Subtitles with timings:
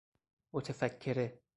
[0.53, 1.41] متفکره